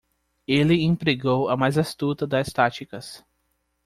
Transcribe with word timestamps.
Ele 0.47 0.81
empregou 0.81 1.47
a 1.47 1.55
mais 1.55 1.77
astuta 1.77 2.25
das 2.25 2.51
táticas. 2.51 3.23